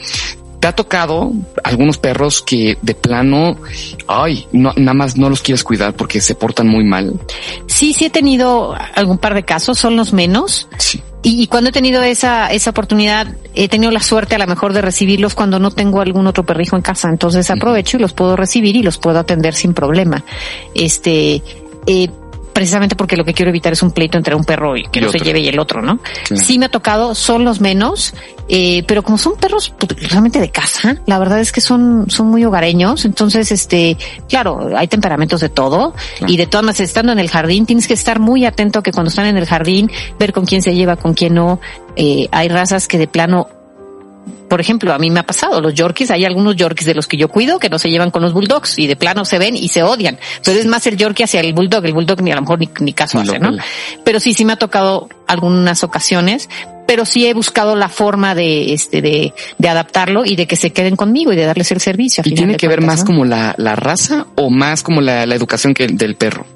[0.64, 1.31] ¿Te ha tocado
[1.62, 3.59] algunos perros que de plano,
[4.07, 7.20] ay, no, nada más no los quieres cuidar porque se portan muy mal?
[7.66, 10.66] Sí, sí he tenido algún par de casos, son los menos.
[10.79, 11.03] Sí.
[11.22, 14.72] Y, y, cuando he tenido esa, esa oportunidad, he tenido la suerte a lo mejor
[14.72, 17.11] de recibirlos cuando no tengo algún otro perrijo en casa.
[17.11, 20.24] Entonces aprovecho y los puedo recibir y los puedo atender sin problema.
[20.74, 21.42] Este,
[21.87, 22.09] eh,
[22.55, 25.03] precisamente porque lo que quiero evitar es un pleito entre un perro y que y
[25.03, 25.19] no otro.
[25.19, 25.99] se lleve y el otro, ¿no?
[26.29, 26.37] Sí.
[26.37, 26.59] sí.
[26.59, 28.14] me ha tocado, son los menos,
[28.49, 32.29] eh, pero como son perros pues, realmente de casa, la verdad es que son, son
[32.29, 36.33] muy hogareños, entonces, este, claro, hay temperamentos de todo claro.
[36.33, 38.93] y de todas maneras, estando en el jardín, tienes que estar muy atento a que
[38.93, 41.61] cuando están en el jardín, ver con quién se lleva, con quién no,
[41.97, 43.49] eh, hay razas que de plano
[44.48, 47.16] por ejemplo, a mí me ha pasado, los Yorkies, hay algunos Yorkies de los que
[47.16, 49.68] yo cuido que no se llevan con los Bulldogs y de plano se ven y
[49.68, 50.18] se odian.
[50.44, 52.68] Pero es más el Yorkie hacia el Bulldog, el Bulldog ni a lo mejor ni,
[52.80, 53.57] ni caso hace, ¿no?
[54.04, 56.48] Pero sí, sí me ha tocado algunas ocasiones,
[56.87, 60.73] pero sí he buscado la forma de, este, de, de adaptarlo y de que se
[60.73, 62.23] queden conmigo y de darles el servicio.
[62.25, 65.75] ¿Y tiene que ver más como la, la raza o más como la, la educación
[65.75, 66.47] que del perro?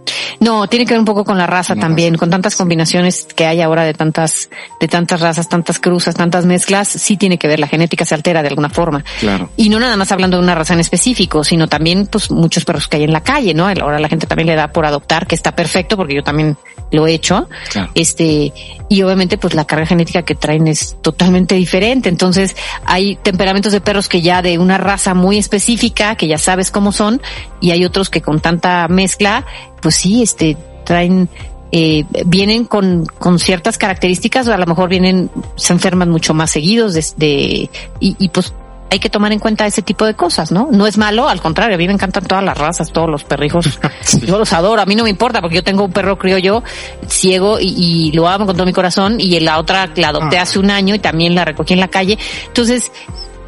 [0.40, 3.60] No, tiene que ver un poco con la raza también, con tantas combinaciones que hay
[3.60, 4.48] ahora de tantas,
[4.80, 8.42] de tantas razas, tantas cruzas, tantas mezclas, sí tiene que ver, la genética se altera
[8.42, 9.04] de alguna forma.
[9.20, 9.50] Claro.
[9.56, 12.88] Y no nada más hablando de una raza en específico, sino también pues muchos perros
[12.88, 13.66] que hay en la calle, ¿no?
[13.66, 16.56] Ahora la gente también le da por adoptar, que está perfecto porque yo también
[16.92, 17.48] lo he hecho.
[17.70, 17.90] Claro.
[17.94, 18.52] Este,
[18.88, 22.08] y obviamente pues la carga genética que traen es totalmente diferente.
[22.08, 26.70] Entonces hay temperamentos de perros que ya de una raza muy específica, que ya sabes
[26.70, 27.20] cómo son,
[27.60, 29.44] y hay otros que con tanta mezcla,
[29.80, 31.28] pues sí, este, traen
[31.70, 36.50] eh, vienen con, con ciertas características, o a lo mejor vienen, se enferman mucho más
[36.50, 37.68] seguidos de,
[38.00, 38.54] y, y pues
[38.90, 40.68] hay que tomar en cuenta ese tipo de cosas, ¿no?
[40.70, 43.78] No es malo, al contrario, a mí me encantan todas las razas, todos los perrijos.
[44.26, 46.62] Yo los adoro, a mí no me importa porque yo tengo un perro criollo
[47.06, 50.58] ciego y, y lo amo con todo mi corazón y la otra la adopté hace
[50.58, 52.18] un año y también la recogí en la calle.
[52.46, 52.90] Entonces,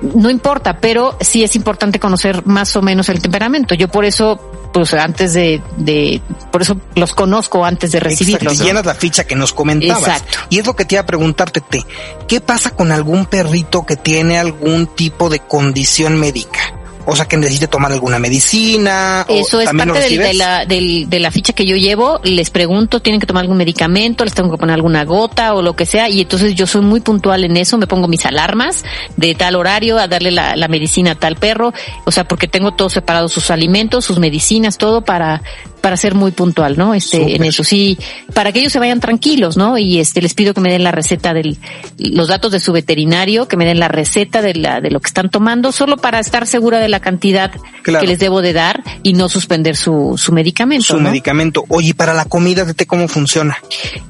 [0.03, 3.75] no importa, pero sí es importante conocer más o menos el temperamento.
[3.75, 8.43] Yo por eso, pues antes de, de por eso los conozco antes de recibirlos.
[8.43, 8.69] Exacto, ¿no?
[8.69, 10.01] llenas la ficha que nos comentabas.
[10.03, 10.39] Exacto.
[10.49, 11.85] Y es lo que te iba a preguntarte, Te,
[12.29, 16.80] ¿qué pasa con algún perrito que tiene algún tipo de condición médica?
[17.11, 19.27] O sea, que necesite tomar alguna medicina.
[19.29, 21.77] o Eso es ¿también lo parte del- de, la, del- de la ficha que yo
[21.77, 22.21] llevo.
[22.25, 24.25] Les pregunto, ¿tienen que tomar algún medicamento?
[24.25, 26.09] ¿Les tengo que poner alguna gota o lo que sea?
[26.09, 27.79] Y entonces yo soy muy puntual en eso.
[27.79, 28.85] Me pongo mis alarmas
[29.17, 31.73] de tal horario a darle la, la medicina a tal perro.
[32.05, 35.43] O sea, porque tengo todo separado, sus alimentos, sus medicinas, todo para,
[35.81, 36.95] para ser muy puntual, ¿no?
[36.95, 37.99] Este, en eso sí,
[38.35, 39.79] para que ellos se vayan tranquilos, ¿no?
[39.79, 41.57] Y este, les pido que me den la receta del,
[41.99, 45.09] los datos de su veterinario, que me den la receta de la, de lo que
[45.09, 47.51] están tomando, solo para estar segura de la cantidad
[47.83, 48.03] Claro.
[48.03, 50.85] que les debo de dar y no suspender su, su medicamento.
[50.85, 51.09] Su ¿no?
[51.09, 51.65] medicamento.
[51.69, 53.57] Oye, ¿y para la comida, Tete, cómo funciona?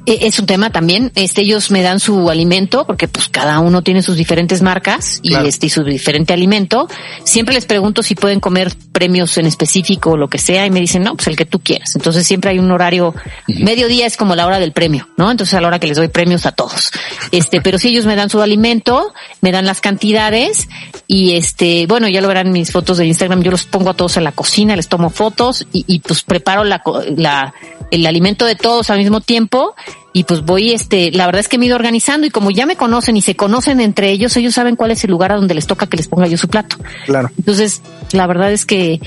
[0.05, 1.11] Eh, Es un tema también.
[1.15, 5.29] Este, ellos me dan su alimento porque pues cada uno tiene sus diferentes marcas y
[5.29, 5.47] Claro.
[5.47, 6.89] este y su diferente alimento.
[7.23, 10.81] Siempre les pregunto si pueden comer premios en específico o lo que sea y me
[10.81, 11.95] dicen no, pues el que tú quieras.
[11.95, 13.13] Entonces siempre hay un horario.
[13.47, 15.31] Mediodía es como la hora del premio, ¿no?
[15.31, 16.91] Entonces a la hora que les doy premios a todos.
[17.31, 20.67] Este, pero si ellos me dan su alimento, me dan las cantidades
[21.07, 23.41] y este, bueno, ya lo verán mis fotos de Instagram.
[23.43, 26.63] Yo los pongo a todos en la cocina, les tomo fotos y, y pues preparo
[26.63, 26.81] la,
[27.15, 27.53] la,
[27.91, 29.75] el alimento de todos al mismo tiempo
[30.13, 32.65] y pues voy, este, la verdad es que me he ido organizando y como ya
[32.65, 35.53] me conocen y se conocen entre ellos, ellos saben cuál es el lugar a donde
[35.53, 36.77] les toca que les ponga yo su plato.
[37.05, 37.29] Claro.
[37.37, 38.99] Entonces, la verdad es que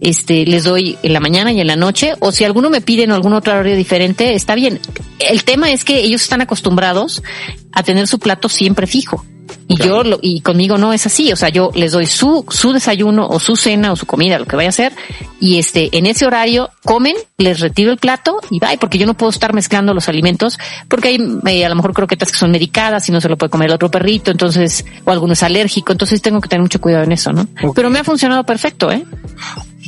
[0.00, 3.10] este les doy en la mañana y en la noche o si alguno me piden
[3.10, 4.80] algún otro horario diferente, está bien.
[5.18, 7.22] El tema es que ellos están acostumbrados
[7.72, 9.24] a tener su plato siempre fijo.
[9.66, 12.72] Y yo lo, y conmigo no es así, o sea, yo les doy su su
[12.72, 14.92] desayuno o su cena o su comida, lo que vaya a hacer,
[15.40, 19.14] y este en ese horario comen, les retiro el plato y bye, porque yo no
[19.14, 20.58] puedo estar mezclando los alimentos,
[20.88, 23.50] porque hay eh, a lo mejor croquetas que son medicadas y no se lo puede
[23.50, 27.04] comer el otro perrito, entonces o alguno es alérgico, entonces tengo que tener mucho cuidado
[27.04, 27.46] en eso, ¿no?
[27.74, 29.04] Pero me ha funcionado perfecto, ¿eh?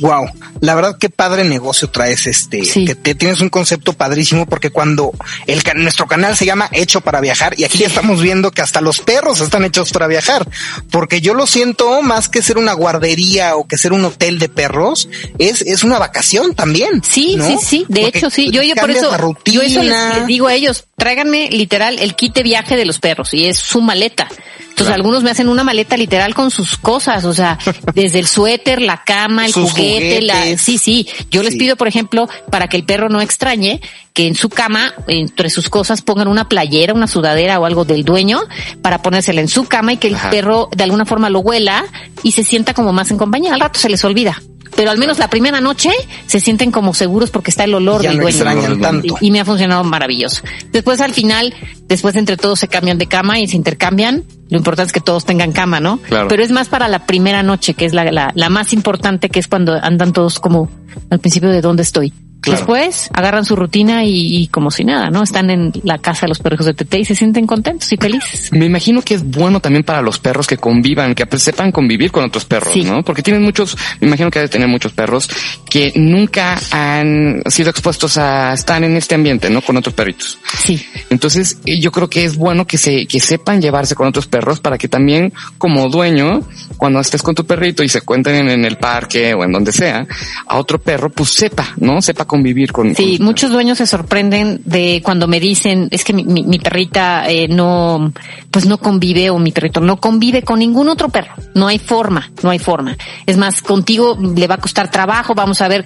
[0.01, 0.25] Wow,
[0.59, 2.85] la verdad qué padre negocio traes este, Sí.
[2.85, 5.11] que te tienes un concepto padrísimo porque cuando
[5.47, 8.81] el nuestro canal se llama Hecho para viajar y aquí ya estamos viendo que hasta
[8.81, 10.47] los perros están hechos para viajar,
[10.89, 14.49] porque yo lo siento más que ser una guardería o que ser un hotel de
[14.49, 17.01] perros, es es una vacación también.
[17.03, 17.47] Sí, ¿no?
[17.47, 17.85] sí, sí.
[17.87, 18.49] De Porque hecho, sí.
[18.51, 22.33] Yo, yo por eso, yo eso les, les digo a ellos, tráiganme literal el kit
[22.33, 24.27] de viaje de los perros y es su maleta.
[24.71, 27.57] Entonces algunos me hacen una maleta literal con sus cosas, o sea,
[27.93, 31.07] desde el suéter, la cama, el Sus juguete, la, sí, sí.
[31.29, 31.59] Yo les Sí.
[31.59, 33.79] pido, por ejemplo, para que el perro no extrañe,
[34.13, 38.03] que en su cama, entre sus cosas, pongan una playera, una sudadera o algo del
[38.03, 38.41] dueño
[38.81, 40.29] para ponérsela en su cama y que el Ajá.
[40.31, 41.85] perro de alguna forma lo huela
[42.23, 43.53] y se sienta como más en compañía.
[43.53, 44.41] Al rato se les olvida.
[44.81, 45.91] Pero al menos la primera noche
[46.25, 48.35] se sienten como seguros porque está el olor Ya del no dueño.
[48.35, 49.15] extrañan tanto.
[49.21, 50.41] Y, y me ha funcionado maravilloso.
[50.71, 51.53] Después al final,
[51.87, 54.23] después entre todos se cambian de cama y se intercambian.
[54.49, 55.99] Lo importante es que todos tengan cama, ¿no?
[55.99, 56.27] Claro.
[56.29, 59.37] Pero es más para la primera noche, que es la, la, la más importante, que
[59.39, 60.67] es cuando andan todos como
[61.11, 62.11] al principio de dónde estoy.
[62.41, 62.57] Claro.
[62.57, 65.21] Después agarran su rutina y, y como si nada, ¿no?
[65.21, 68.49] Están en la casa de los perros de Tete y se sienten contentos y felices.
[68.51, 72.11] Me imagino que es bueno también para los perros que convivan, que pues, sepan convivir
[72.11, 72.83] con otros perros, Sí.
[72.83, 73.03] ¿no?
[73.03, 75.29] Porque tienen muchos, me imagino que debe tener muchos perros
[75.69, 79.61] que nunca han sido expuestos a estar en este ambiente, ¿no?
[79.61, 80.39] Con otros perritos.
[80.57, 80.83] Sí.
[81.11, 84.59] Entonces, eh, yo creo que es bueno que se, que sepan llevarse con otros perros
[84.59, 86.41] para que también, como dueño,
[86.77, 89.71] cuando estés con tu perrito y se cuenten en, en el parque o en donde
[89.71, 90.07] sea,
[90.47, 92.01] a otro perro, pues sepa, ¿no?
[92.01, 92.95] Sepa convivir con.
[92.95, 96.57] Sí, con- muchos dueños se sorprenden de cuando me dicen, es que mi, mi- mi
[96.59, 98.11] perrita eh, no,
[98.49, 101.33] pues no convive o mi perrito no convive con ningún otro perro.
[101.53, 102.95] No hay forma, no hay forma.
[103.25, 105.85] Es más, contigo le va a costar trabajo, vamos a ver.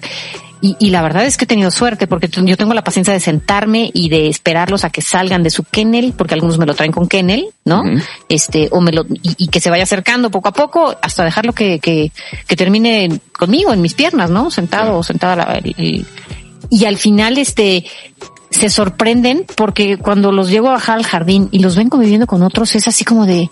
[0.62, 3.19] Y, y la verdad es que he tenido suerte porque yo tengo la paciencia de
[3.19, 6.91] sentarme y de esperarlos a que salgan de su kennel, porque algunos me lo traen
[6.93, 7.84] con kennel, ¿no?
[8.29, 11.53] Este, o me lo, y, y que se vaya acercando poco a poco hasta dejarlo
[11.53, 12.12] que, que,
[12.47, 14.49] que termine conmigo en mis piernas, ¿no?
[14.49, 16.05] Sentado o sentada la, el- el-
[16.69, 17.86] y al final este
[18.49, 22.41] se sorprenden porque cuando los llego a bajar al jardín y los ven conviviendo con
[22.43, 23.49] otros es así como de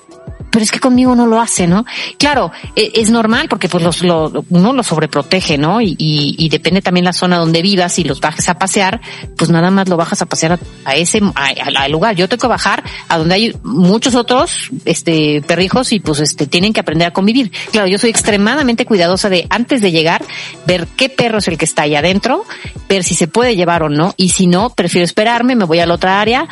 [0.54, 1.84] pero es que conmigo no lo hace, ¿no?
[2.20, 5.82] Claro, e- es normal porque pues los, lo, uno los sobreprotege, ¿no?
[5.82, 9.02] Y, y, y depende también la zona donde vivas y los bajes a pasear,
[9.36, 10.54] pues nada más lo bajas a pasear
[10.86, 12.16] a, a ese a- lugar.
[12.16, 16.72] Yo tengo que bajar a donde hay muchos otros este perrijos y pues este tienen
[16.72, 17.52] que aprender a convivir.
[17.72, 20.24] Claro, yo soy extremadamente cuidadosa de antes de llegar
[20.68, 22.46] ver qué perro es el que está ahí adentro,
[22.88, 25.86] ver si se puede llevar o no y si no, prefiero esperarme, me voy a
[25.88, 26.48] la otra área,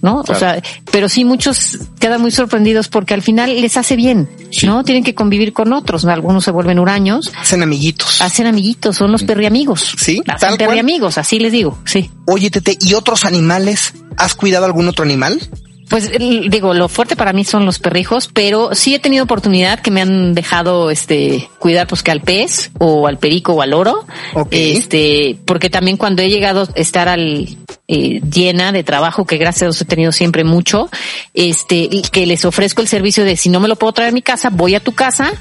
[0.00, 0.22] ¿no?
[0.22, 0.36] Claro.
[0.36, 4.66] O sea, pero sí muchos quedan muy sorprendidos porque al final les hace bien, Sí.
[4.66, 4.84] ¿no?
[4.84, 8.20] Tienen que convivir con otros, algunos se vuelven huraños, Hacen amiguitos.
[8.20, 9.94] hacen amiguitos, son los perriamigos.
[9.98, 12.10] Sí, hacen tal perriamigos, así les digo, sí.
[12.26, 13.94] Oye, Tete, ¿y otros animales?
[14.16, 15.40] ¿Has cuidado algún otro animal?
[15.88, 16.10] Pues
[16.48, 20.00] digo, lo fuerte para mí son los perrijos, pero sí he tenido oportunidad que me
[20.00, 24.06] han dejado este cuidar pues que al pez o al perico o al oro.
[24.32, 24.48] Ok.
[24.52, 27.46] Este, porque también cuando he llegado a estar al
[27.88, 30.88] eh, llena de trabajo, que gracias a Dios he tenido siempre mucho,
[31.34, 34.12] este, y que les ofrezco el servicio de si no me lo puedo traer a
[34.12, 35.32] mi casa, voy a tu casa,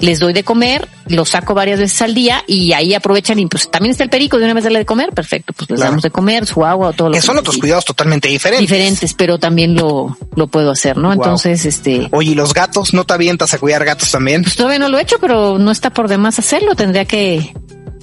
[0.00, 3.68] les doy de comer, los saco varias veces al día y ahí aprovechan y pues
[3.70, 5.90] también está el perico de una vez darle de comer, perfecto, pues les Claro.
[5.90, 8.60] damos de comer, su agua o todo lo Que son otros cuidados totalmente diferentes.
[8.68, 11.08] diferentes, pero también lo, lo puedo hacer, ¿no?
[11.08, 11.14] Wow.
[11.16, 12.94] Entonces, este, Oye, ¿y los gatos?
[12.94, 14.42] ¿No te avientas a cuidar gatos también?
[14.44, 17.52] pues todavía no lo he hecho, pero no está por demás hacerlo, tendría que,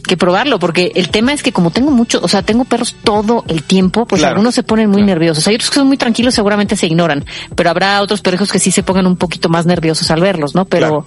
[0.07, 3.43] que probarlo, porque el tema es que como tengo mucho, o sea, tengo perros todo
[3.47, 4.33] el tiempo, pues Claro.
[4.35, 5.47] algunos se ponen muy nerviosos.
[5.47, 8.71] Hay otros que son muy tranquilos, seguramente se ignoran, pero habrá otros perrijos que sí
[8.71, 10.65] se pongan un poquito más nerviosos al verlos, ¿no?
[10.65, 11.05] Pero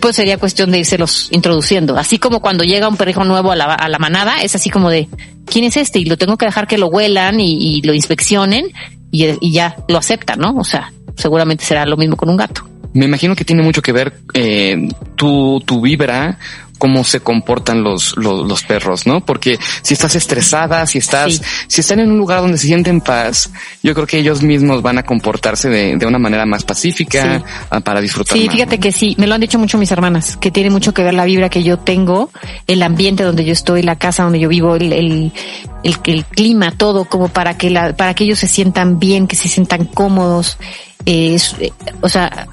[0.00, 1.96] pues sería cuestión de irselos introduciendo.
[1.96, 4.90] Así como cuando llega un perrijo nuevo a la, a la manada, es así como
[4.90, 5.08] de,
[5.46, 6.00] ¿quién es este?
[6.00, 8.66] Y lo tengo que dejar que lo huelan y, y lo inspeccionen
[9.12, 10.54] y, y ya lo aceptan, ¿no?
[10.56, 12.64] O sea, seguramente será lo mismo con un gato.
[12.94, 16.36] Me imagino que tiene mucho que ver eh, tu, tu vibra,
[16.82, 19.20] cómo se comportan los, los, los perros, ¿no?
[19.20, 21.40] Porque si estás estresada, si estás, Sí.
[21.68, 23.50] si están en un lugar donde se sienten paz,
[23.84, 27.44] yo creo que ellos mismos van a comportarse de, de una manera más pacífica Sí.
[27.70, 28.36] ah, para disfrutar.
[28.36, 28.82] Sí, más, fíjate ¿no?
[28.82, 31.24] que sí, me lo han dicho mucho mis hermanas, que tiene mucho que ver la
[31.24, 32.30] vibra que yo tengo,
[32.66, 35.32] el ambiente donde yo estoy, la casa donde yo vivo, el, el,
[35.84, 39.36] el, el clima, todo, como para que la, para que ellos se sientan bien, que
[39.36, 40.58] se sientan cómodos,
[41.06, 42.48] es- eh, o sea,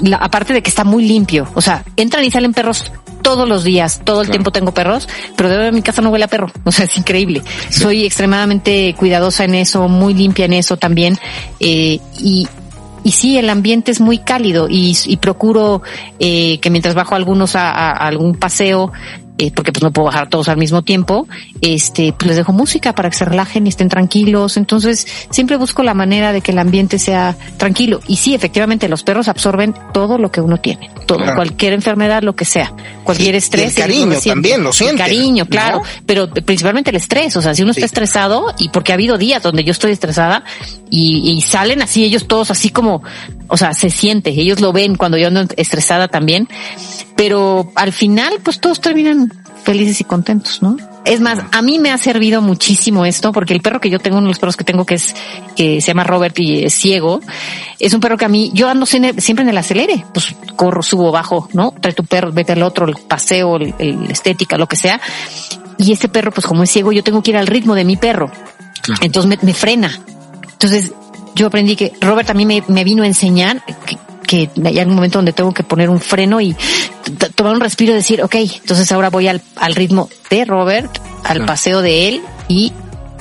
[0.00, 3.64] la- aparte de que está muy limpio, o sea, entran y salen perros todos los
[3.64, 4.32] días, todo el Claro.
[4.38, 7.42] tiempo tengo perros, pero de mi casa no huele a perro, o sea, es increíble.
[7.70, 11.18] Soy extremadamente cuidadosa en eso, muy limpia en eso también,
[11.60, 12.48] eh, y,
[13.02, 15.80] y sí, el ambiente es muy cálido y, y procuro
[16.18, 18.92] eh, que mientras bajo algunos a, a- a algún paseo,
[19.40, 21.26] eh, porque pues no puedo bajar todos al mismo tiempo,
[21.62, 24.56] este, pues les dejo música para que se relajen y estén tranquilos.
[24.58, 28.00] Entonces, siempre busco la manera de que el ambiente sea tranquilo.
[28.06, 31.36] Y sí, efectivamente, los perros absorben todo lo que uno tiene, todo, Claro.
[31.36, 32.72] cualquier enfermedad, lo que sea,
[33.02, 33.68] cualquier Sí, y estrés.
[33.68, 35.84] el lo cariño también lo El sienten, cariño, claro, ¿no?
[36.04, 37.34] pero principalmente el estrés.
[37.36, 37.80] O sea, si uno Sí.
[37.80, 40.44] está estresado y porque ha habido días donde yo estoy estresada
[40.90, 43.02] y, y salen así ellos todos así como,
[43.48, 46.48] o sea, se siente, ellos lo ven cuando yo ando estresada también,
[47.16, 50.76] pero al final pues todos terminan felices y contentos, ¿no?
[51.04, 54.18] Es más, a mí me ha servido muchísimo esto porque el perro que yo tengo,
[54.18, 55.14] uno de los perros que tengo que es,
[55.56, 57.20] que se llama Robert y es ciego,
[57.78, 61.10] es un perro que a mí, yo ando siempre en el acelere, pues corro, subo,
[61.10, 61.72] bajo, ¿no?
[61.80, 65.00] Trae tu perro, vete al otro, el paseo, el, el estética, lo que sea.
[65.78, 67.96] Y este perro, pues como es ciego, yo tengo que ir al ritmo de mi
[67.96, 68.30] perro.
[68.82, 69.00] Claro.
[69.02, 69.98] Entonces me, me frena.
[70.62, 70.92] Entonces
[71.34, 73.96] yo aprendí que Robert también me, me vino a enseñar que,
[74.26, 76.54] que hay un momento donde tengo que poner un freno y
[77.34, 81.36] tomar un respiro y decir, ok, entonces ahora voy al, al ritmo de Robert, al
[81.36, 81.46] Claro.
[81.46, 82.72] paseo de él y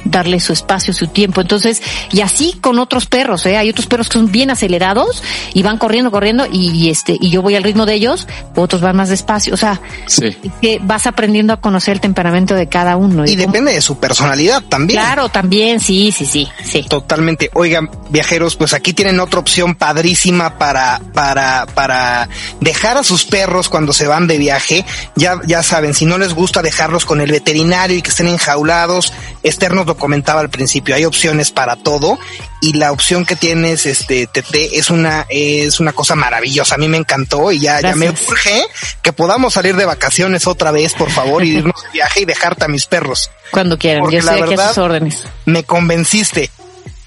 [0.05, 1.41] darle su espacio, su tiempo.
[1.41, 1.81] Entonces,
[2.11, 3.57] y así con otros perros, ¿eh?
[3.57, 7.29] Hay otros perros que son bien acelerados y van corriendo, corriendo y, y este, y
[7.29, 9.53] yo voy al ritmo de ellos, otros van más despacio.
[9.53, 10.25] O sea, Sí.
[10.27, 13.25] es que vas aprendiendo a conocer el temperamento de cada uno.
[13.25, 14.99] Y cómo- depende de su personalidad también.
[14.99, 16.85] Claro, también, sí, sí, sí, sí.
[16.89, 17.49] Totalmente.
[17.53, 22.29] Oigan, viajeros, pues aquí tienen otra opción padrísima para, para, para
[22.61, 24.85] dejar a sus perros cuando se van de viaje.
[25.15, 29.13] Ya, ya saben, si no les gusta dejarlos con el veterinario y que estén enjaulados,
[29.41, 32.17] Externos lo comentaba al principio, hay opciones para todo
[32.61, 36.75] y la opción que tienes, este, TT, es una, es una cosa maravillosa.
[36.75, 38.63] A mí me encantó y ya, ya me urge
[39.01, 42.65] que podamos salir de vacaciones otra vez, por favor, y irnos de viaje y dejarte
[42.65, 43.31] a mis perros.
[43.51, 45.25] Cuando quieran, yo estoy aquí a sus órdenes.
[45.45, 46.51] Me convenciste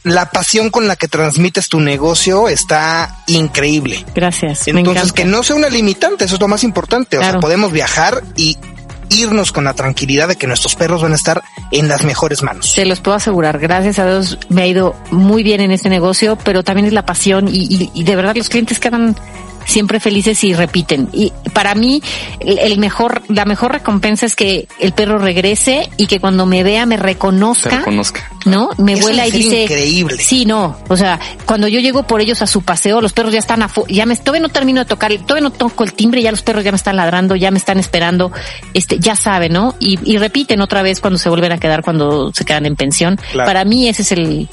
[0.03, 4.05] la pasión con la que transmites tu negocio está increíble.
[4.14, 4.66] Gracias.
[4.66, 7.18] Entonces, que no sea una limitante, eso es lo más importante.
[7.18, 8.59] O sea, podemos viajar y
[9.12, 12.72] irnos con la tranquilidad de que nuestros perros van a estar en las mejores manos.
[12.72, 13.59] Se los puedo asegurar.
[13.59, 17.07] Gracias a Dios me ha ido muy bien en este negocio, pero también es la
[17.07, 19.16] pasión y, y de verdad los clientes quedan
[19.64, 21.09] siempre felices y repiten.
[21.12, 22.03] Y para mí,
[22.40, 26.87] el mejor, la mejor recompensa es que el perro regrese y que cuando me vea
[26.87, 27.79] me reconozca.
[27.79, 28.31] reconozca.
[28.44, 28.70] ¿No?
[28.79, 29.62] Me vuela y dice.
[29.62, 30.18] Increíble.
[30.18, 30.77] Sí, no.
[30.88, 34.07] O sea, cuando yo llego por ellos a su paseo, los perros ya están ya
[34.07, 36.72] me, todavía no termino de tocar, todavía no toco el timbre, ya los perros ya
[36.72, 38.33] me están ladrando, ya me están esperando,
[38.75, 39.75] este, ya saben, ¿no?
[39.79, 43.18] Y, repiten otra vez cuando se vuelven a quedar, cuando se quedan en pensión.
[43.35, 44.48] Para mí ese es el,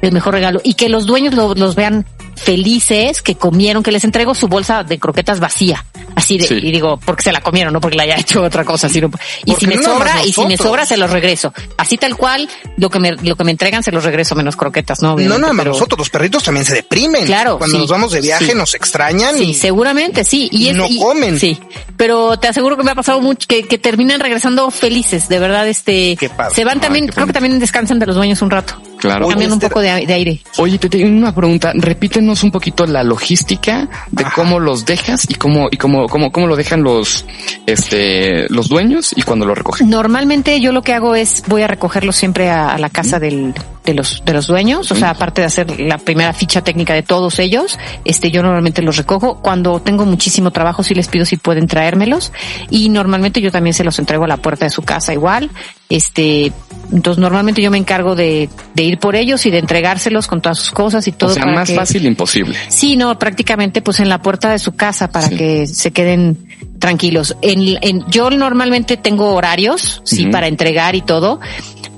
[0.00, 0.60] el mejor regalo.
[0.64, 4.98] Y que los dueños los vean felices que comieron, que les entrego su bolsa de
[4.98, 5.84] croquetas vacía.
[6.14, 8.88] Así de, y digo, porque se la comieron, no porque la haya hecho otra cosa,
[8.88, 9.10] sino,
[9.44, 11.52] y si me sobra, y si me sobra, se los regreso.
[11.76, 15.02] Así tal cual, lo que me, lo que me entregan se los regreso menos croquetas,
[15.02, 15.16] ¿no?
[15.16, 15.72] no, no, pero...
[15.72, 17.26] nosotros, los perritos también se deprimen.
[17.26, 17.58] Claro.
[17.58, 19.36] Cuando nos vamos de viaje nos extrañan.
[19.36, 20.48] Sí, seguramente, sí.
[20.50, 21.38] Y, no comen.
[21.38, 21.58] Sí.
[21.96, 25.68] Pero te aseguro que me ha pasado mucho, que, que terminan regresando felices, de verdad,
[25.68, 26.18] este,
[26.54, 28.80] se van también, creo que también descansan de los dueños un rato.
[29.02, 29.26] Claro.
[29.26, 30.40] Cambian un poco de, aire.
[30.58, 31.72] Oye, te tengo una pregunta.
[31.74, 36.46] Repítenos un poquito la logística de cómo los dejas y cómo, y cómo, cómo, cómo
[36.46, 37.24] lo dejan los,
[37.66, 39.90] este, los dueños y cuando lo recogen.
[39.90, 43.94] Normalmente yo lo que hago es voy a recogerlos siempre a, la casa del, de
[43.94, 44.92] los, de los dueños.
[44.92, 48.82] O sea, aparte de hacer la primera ficha técnica de todos ellos, este, yo normalmente
[48.82, 49.42] los recojo.
[49.42, 52.32] Cuando tengo muchísimo trabajo, sí les pido si pueden traérmelos.
[52.70, 55.50] Y normalmente yo también se los entrego a la puerta de su casa igual.
[55.88, 56.52] Este,
[56.90, 60.58] entonces normalmente yo me encargo de, de ir por ellos y de entregárselos con todas
[60.58, 61.30] sus cosas y todo.
[61.30, 62.56] O sea, más fácil imposible.
[62.68, 67.36] Sí, no, prácticamente pues en la puerta de su casa para que se queden tranquilos.
[67.42, 71.40] En, en, yo normalmente tengo horarios, sí, para entregar y todo,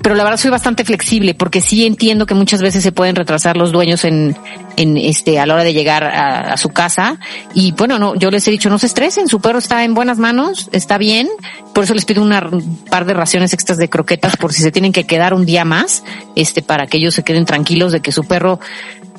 [0.05, 3.57] pero la verdad soy bastante flexible porque sí entiendo que muchas veces se pueden retrasar
[3.57, 4.37] los dueños en,
[4.77, 7.19] en este, a la hora de llegar a, su casa.
[7.55, 10.19] Y bueno, no, yo les he dicho, no se estresen, su perro está en buenas
[10.19, 11.27] manos, está bien.
[11.73, 14.71] Por eso les pido una, un par de raciones extras de croquetas por si se
[14.71, 16.03] tienen que quedar un día más,
[16.35, 18.59] este, para que ellos se queden tranquilos de que su perro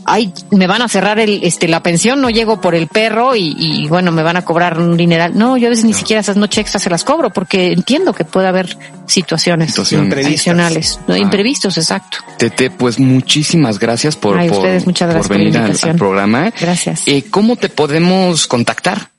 [0.07, 3.87] ay, me van a cerrar el, este, la pensión, no llego por el perro y,
[3.89, 5.37] bueno, me van a cobrar un dineral.
[5.37, 8.25] No, yo a veces ni siquiera esas noches extras se las cobro porque entiendo que
[8.25, 11.19] puede haber situaciones, adicionales, no, ah.
[11.19, 12.19] imprevistos, exacto.
[12.39, 16.53] Tete, pues muchísimas gracias por, por, venir al, programa.
[16.59, 17.03] Gracias.
[17.07, 19.16] Eh, ¿Cómo te podemos contactar?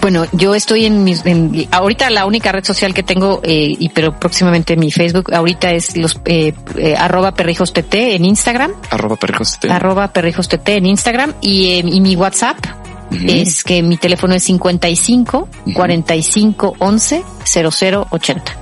[0.00, 1.22] Bueno, yo estoy en mis,
[1.70, 5.96] ahorita la única red social que tengo, eh, y pero próximamente mi Facebook, ahorita es
[5.96, 8.72] los, eh, eh arroba perrijos tt en Instagram.
[8.90, 9.66] Arroba perrijos tt.
[9.66, 12.56] Arroba perrijos tt en Instagram y, eh, y mi WhatsApp
[13.10, 18.56] es que mi teléfono es 55 45 11 00 80.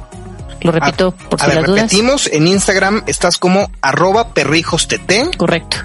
[0.63, 1.83] Lo repito por si las dudas.
[1.83, 5.37] Repetimos, en Instagram estás como arroba perrijos tt.
[5.37, 5.79] Correcto.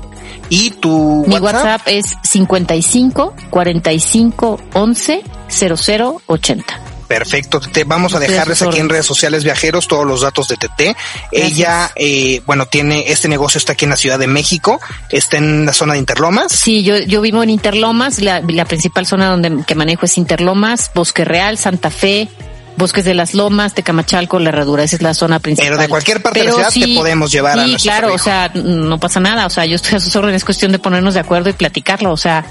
[0.50, 6.84] Y tu Mi WhatsApp, es 55 45 11 00 80.
[7.08, 7.84] Perfecto, Tete.
[7.84, 10.96] Vamos a dejarles aquí en redes sociales viajeros todos los datos de Tete.
[11.32, 15.66] Ella, eh, bueno, tiene este negocio está aquí en la Ciudad de México, está en
[15.66, 16.52] la zona de Interlomas.
[16.52, 20.92] Sí, yo, yo vivo en Interlomas, la, la principal zona donde que manejo es Interlomas,
[20.96, 22.30] Bosque Real, Santa Fe,
[22.78, 25.72] Bosques de las Lomas, de Camachalco, La Herradura, esa es la zona principal.
[25.72, 29.00] Pero de cualquier parte de la ciudad te podemos llevar sí, claro, o sea, no
[29.00, 31.50] pasa nada, o sea, yo estoy a sus órdenes, es cuestión de ponernos de acuerdo
[31.50, 32.46] y platicarlo, o sea,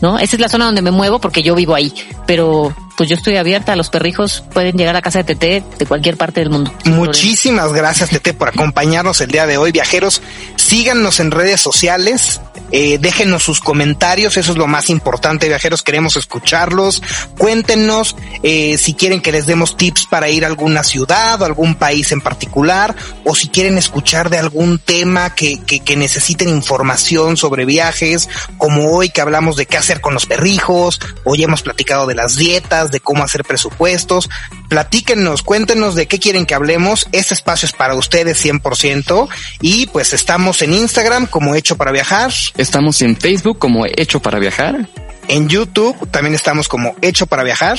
[0.00, 0.18] ¿no?
[0.18, 1.92] Esa es la zona donde me muevo porque yo vivo ahí,
[2.26, 6.16] pero pues yo estoy abierta, los perrijos pueden llegar a casa de Tete de cualquier
[6.16, 6.72] parte del mundo.
[6.84, 10.20] Muchísimas gracias Tete por acompañarnos el día de hoy, viajeros.
[10.56, 12.40] Síganos en redes sociales,
[12.72, 17.02] eh, déjenos sus comentarios, eso es lo más importante, viajeros, queremos escucharlos.
[17.36, 21.74] Cuéntenos eh, si quieren que les demos tips para ir a alguna ciudad o algún
[21.74, 22.94] país en particular,
[23.24, 28.90] o si quieren escuchar de algún tema que, que, que necesiten información sobre viajes, como
[28.90, 32.90] hoy que hablamos de qué hacer con los perrijos, hoy hemos platicado de las dietas,
[32.90, 34.28] de cómo hacer presupuestos.
[34.68, 37.08] Platíquenos, cuéntenos de qué quieren que hablemos.
[37.12, 39.28] Este espacio es para ustedes 100%
[39.60, 42.18] y pues estamos en Instagram como Hecho para Viajar.
[42.56, 44.88] Estamos en Facebook como Hecho para Viajar.
[45.28, 47.78] En YouTube también estamos como Hecho para Viajar.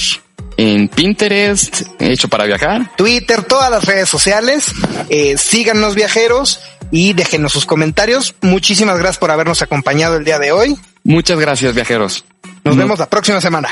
[0.58, 2.92] En Pinterest, Hecho para Viajar.
[2.96, 4.72] Twitter, todas las redes sociales.
[5.10, 8.36] Eh, síganos viajeros y déjenos sus comentarios.
[8.42, 10.78] Muchísimas gracias por habernos acompañado el día de hoy.
[11.04, 12.26] Muchas gracias viajeros.
[12.64, 13.70] Nos vemos la próxima semana.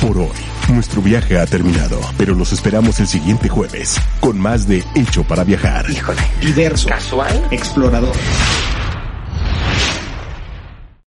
[0.00, 4.82] Por hoy Nuestro viaje ha terminado, pero los esperamos el siguiente jueves con más de
[4.94, 5.88] Hecho para Viajar.
[5.90, 6.22] Híjole.
[6.40, 6.88] Diverso.
[6.88, 7.48] Casual.
[7.50, 8.14] Explorador.